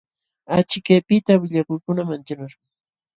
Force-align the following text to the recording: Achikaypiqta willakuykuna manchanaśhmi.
Achikaypiqta 0.57 1.33
willakuykuna 1.41 2.01
manchanaśhmi. 2.09 2.65